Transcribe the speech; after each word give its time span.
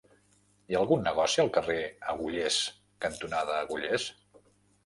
Hi 0.71 0.77
ha 0.77 0.79
algun 0.79 1.03
negoci 1.07 1.43
al 1.43 1.51
carrer 1.59 1.77
Agullers 2.15 2.57
cantonada 3.07 3.59
Agullers? 3.67 4.09